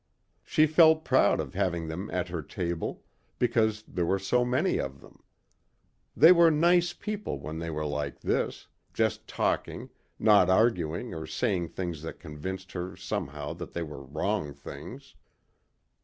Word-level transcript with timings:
She 0.43 0.65
felt 0.65 1.05
proud 1.05 1.39
of 1.39 1.53
having 1.53 1.87
them 1.87 2.09
at 2.09 2.29
her 2.29 2.41
table, 2.41 3.03
because 3.37 3.83
there 3.87 4.03
were 4.03 4.17
so 4.17 4.43
many 4.43 4.79
of 4.79 4.99
them. 4.99 5.21
They 6.17 6.31
were 6.31 6.49
nice 6.49 6.91
people 6.91 7.37
when 7.37 7.59
they 7.59 7.69
were 7.69 7.85
like 7.85 8.19
this 8.21 8.65
just 8.95 9.27
talking, 9.27 9.91
not 10.17 10.49
arguing 10.49 11.13
or 11.13 11.27
saying 11.27 11.67
things 11.67 12.01
that 12.01 12.19
convinced 12.19 12.71
her 12.71 12.95
somehow 12.95 13.53
that 13.53 13.73
they 13.73 13.83
were 13.83 14.01
wrong 14.01 14.55
things. 14.55 15.13